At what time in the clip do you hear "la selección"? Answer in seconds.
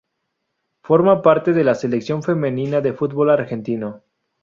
1.63-2.23